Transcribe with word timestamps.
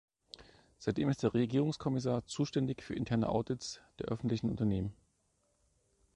Seitdem 0.79 1.09
ist 1.09 1.23
er 1.23 1.35
Regierungskommissar, 1.35 2.25
zuständig 2.25 2.81
für 2.81 2.95
interne 2.95 3.29
Audits 3.29 3.81
der 3.99 4.07
öffentlichen 4.07 4.49
Unternehmen. 4.49 4.95